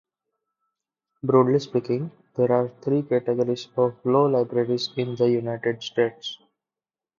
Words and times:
Broadly 1.21 1.59
speaking, 1.59 2.09
there 2.35 2.51
are 2.51 2.69
three 2.81 3.03
categories 3.03 3.67
of 3.77 4.03
law 4.03 4.23
libraries 4.25 4.89
in 4.97 5.13
the 5.13 5.29
United 5.29 5.83
States. 5.83 6.39